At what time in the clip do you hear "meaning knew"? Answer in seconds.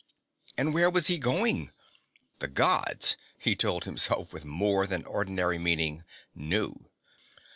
5.59-6.89